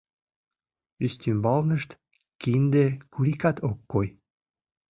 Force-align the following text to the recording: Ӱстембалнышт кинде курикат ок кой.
Ӱстембалнышт 1.05 1.89
кинде 2.41 2.85
курикат 3.13 3.57
ок 3.69 3.77
кой. 3.91 4.07